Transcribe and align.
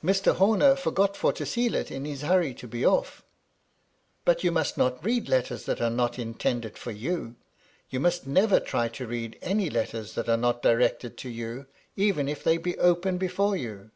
Mr. 0.00 0.36
Horner 0.36 0.76
forgot 0.76 1.16
for 1.16 1.32
to 1.32 1.44
seal 1.44 1.74
it, 1.74 1.90
in 1.90 2.04
his 2.04 2.22
hurry 2.22 2.54
to 2.54 2.68
be 2.68 2.82
oflF." 2.82 3.22
"But 4.24 4.44
you 4.44 4.52
must 4.52 4.78
not 4.78 5.04
read 5.04 5.28
letters 5.28 5.64
that 5.64 5.80
are 5.80 5.90
not 5.90 6.20
in 6.20 6.34
tended 6.34 6.78
for 6.78 6.92
you. 6.92 7.34
You 7.90 7.98
must 7.98 8.24
never 8.24 8.60
try 8.60 8.86
to 8.90 9.08
read 9.08 9.40
any 9.42 9.68
letters 9.68 10.14
that 10.14 10.28
are 10.28 10.36
not 10.36 10.62
directed 10.62 11.16
to 11.18 11.28
you, 11.28 11.66
even 11.96 12.28
if 12.28 12.44
they 12.44 12.58
be 12.58 12.78
open 12.78 13.18
before 13.18 13.56
you." 13.56 13.90